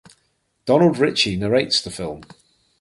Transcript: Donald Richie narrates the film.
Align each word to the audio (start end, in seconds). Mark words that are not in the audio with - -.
Donald 0.65 0.97
Richie 0.97 1.35
narrates 1.35 1.79
the 1.79 1.91
film. 1.91 2.23